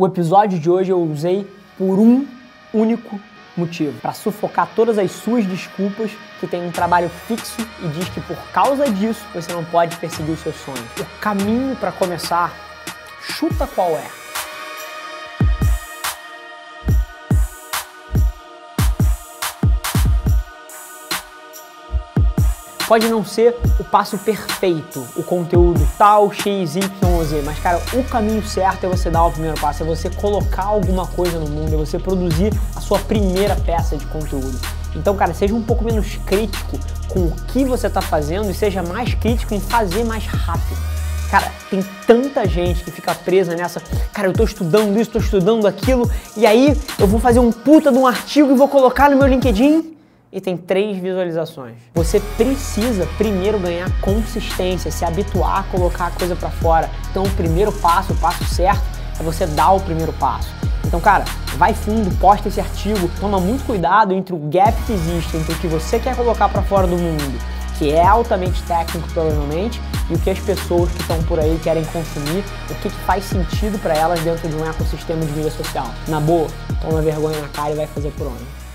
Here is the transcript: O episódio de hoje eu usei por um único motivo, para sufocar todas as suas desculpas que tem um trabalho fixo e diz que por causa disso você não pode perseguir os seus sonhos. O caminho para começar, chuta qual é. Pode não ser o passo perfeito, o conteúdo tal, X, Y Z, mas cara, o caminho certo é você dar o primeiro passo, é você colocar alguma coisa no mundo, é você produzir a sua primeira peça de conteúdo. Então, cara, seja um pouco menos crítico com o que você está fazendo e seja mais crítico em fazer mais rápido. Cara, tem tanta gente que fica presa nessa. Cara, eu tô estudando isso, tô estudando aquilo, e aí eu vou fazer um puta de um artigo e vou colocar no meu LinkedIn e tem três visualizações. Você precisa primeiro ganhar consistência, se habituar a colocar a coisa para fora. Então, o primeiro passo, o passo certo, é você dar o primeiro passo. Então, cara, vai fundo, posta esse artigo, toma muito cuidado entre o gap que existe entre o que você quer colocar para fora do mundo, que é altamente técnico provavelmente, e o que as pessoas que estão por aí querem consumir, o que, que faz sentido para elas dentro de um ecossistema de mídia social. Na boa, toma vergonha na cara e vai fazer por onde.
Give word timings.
O 0.00 0.06
episódio 0.06 0.58
de 0.58 0.70
hoje 0.70 0.90
eu 0.90 0.98
usei 0.98 1.46
por 1.76 1.98
um 1.98 2.26
único 2.72 3.20
motivo, 3.54 4.00
para 4.00 4.14
sufocar 4.14 4.66
todas 4.74 4.96
as 4.96 5.10
suas 5.10 5.44
desculpas 5.44 6.10
que 6.40 6.46
tem 6.46 6.66
um 6.66 6.70
trabalho 6.70 7.10
fixo 7.10 7.60
e 7.82 7.88
diz 7.88 8.08
que 8.08 8.18
por 8.22 8.38
causa 8.50 8.90
disso 8.90 9.22
você 9.34 9.52
não 9.52 9.62
pode 9.62 9.94
perseguir 9.96 10.32
os 10.32 10.40
seus 10.40 10.56
sonhos. 10.56 10.80
O 10.98 11.04
caminho 11.20 11.76
para 11.76 11.92
começar, 11.92 12.50
chuta 13.20 13.66
qual 13.66 13.90
é. 13.90 14.19
Pode 22.90 23.06
não 23.06 23.24
ser 23.24 23.56
o 23.78 23.84
passo 23.84 24.18
perfeito, 24.18 25.06
o 25.14 25.22
conteúdo 25.22 25.80
tal, 25.96 26.32
X, 26.32 26.74
Y 26.74 27.24
Z, 27.24 27.42
mas 27.46 27.56
cara, 27.60 27.80
o 27.92 28.02
caminho 28.02 28.44
certo 28.44 28.82
é 28.82 28.88
você 28.88 29.08
dar 29.08 29.26
o 29.26 29.30
primeiro 29.30 29.56
passo, 29.60 29.84
é 29.84 29.86
você 29.86 30.10
colocar 30.10 30.64
alguma 30.64 31.06
coisa 31.06 31.38
no 31.38 31.48
mundo, 31.48 31.72
é 31.72 31.76
você 31.76 32.00
produzir 32.00 32.52
a 32.74 32.80
sua 32.80 32.98
primeira 32.98 33.54
peça 33.54 33.96
de 33.96 34.04
conteúdo. 34.06 34.58
Então, 34.96 35.14
cara, 35.14 35.32
seja 35.32 35.54
um 35.54 35.62
pouco 35.62 35.84
menos 35.84 36.16
crítico 36.26 36.80
com 37.06 37.26
o 37.26 37.30
que 37.52 37.64
você 37.64 37.86
está 37.86 38.00
fazendo 38.02 38.50
e 38.50 38.54
seja 38.54 38.82
mais 38.82 39.14
crítico 39.14 39.54
em 39.54 39.60
fazer 39.60 40.02
mais 40.02 40.26
rápido. 40.26 40.76
Cara, 41.30 41.52
tem 41.70 41.84
tanta 42.08 42.44
gente 42.48 42.82
que 42.82 42.90
fica 42.90 43.14
presa 43.14 43.54
nessa. 43.54 43.80
Cara, 44.12 44.26
eu 44.26 44.32
tô 44.32 44.42
estudando 44.42 44.98
isso, 44.98 45.12
tô 45.12 45.20
estudando 45.20 45.64
aquilo, 45.68 46.10
e 46.36 46.44
aí 46.44 46.76
eu 46.98 47.06
vou 47.06 47.20
fazer 47.20 47.38
um 47.38 47.52
puta 47.52 47.92
de 47.92 47.98
um 47.98 48.04
artigo 48.04 48.50
e 48.50 48.56
vou 48.56 48.66
colocar 48.66 49.08
no 49.08 49.16
meu 49.16 49.28
LinkedIn 49.28 49.99
e 50.32 50.40
tem 50.40 50.56
três 50.56 50.96
visualizações. 50.98 51.76
Você 51.94 52.20
precisa 52.36 53.06
primeiro 53.18 53.58
ganhar 53.58 53.90
consistência, 54.00 54.90
se 54.90 55.04
habituar 55.04 55.60
a 55.60 55.62
colocar 55.64 56.06
a 56.06 56.10
coisa 56.10 56.36
para 56.36 56.50
fora. 56.50 56.88
Então, 57.10 57.24
o 57.24 57.30
primeiro 57.30 57.72
passo, 57.72 58.12
o 58.12 58.16
passo 58.16 58.44
certo, 58.44 58.82
é 59.18 59.22
você 59.22 59.46
dar 59.46 59.72
o 59.72 59.80
primeiro 59.80 60.12
passo. 60.14 60.48
Então, 60.84 61.00
cara, 61.00 61.24
vai 61.56 61.74
fundo, 61.74 62.14
posta 62.18 62.48
esse 62.48 62.60
artigo, 62.60 63.10
toma 63.20 63.38
muito 63.38 63.64
cuidado 63.64 64.12
entre 64.12 64.34
o 64.34 64.38
gap 64.38 64.72
que 64.86 64.92
existe 64.92 65.36
entre 65.36 65.52
o 65.52 65.58
que 65.58 65.66
você 65.66 65.98
quer 65.98 66.16
colocar 66.16 66.48
para 66.48 66.62
fora 66.62 66.86
do 66.86 66.96
mundo, 66.96 67.38
que 67.78 67.92
é 67.92 68.04
altamente 68.04 68.62
técnico 68.62 69.08
provavelmente, 69.12 69.80
e 70.08 70.14
o 70.14 70.18
que 70.18 70.30
as 70.30 70.38
pessoas 70.40 70.90
que 70.90 71.00
estão 71.00 71.22
por 71.24 71.38
aí 71.38 71.60
querem 71.62 71.84
consumir, 71.84 72.42
o 72.68 72.74
que, 72.76 72.88
que 72.88 72.96
faz 73.04 73.24
sentido 73.24 73.78
para 73.80 73.94
elas 73.94 74.20
dentro 74.20 74.48
de 74.48 74.56
um 74.56 74.68
ecossistema 74.68 75.20
de 75.24 75.32
mídia 75.32 75.50
social. 75.50 75.86
Na 76.08 76.18
boa, 76.18 76.48
toma 76.80 77.00
vergonha 77.00 77.40
na 77.40 77.48
cara 77.48 77.70
e 77.70 77.76
vai 77.76 77.86
fazer 77.86 78.10
por 78.18 78.26
onde. 78.26 78.69